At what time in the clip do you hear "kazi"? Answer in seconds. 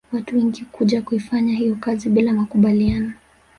1.75-2.09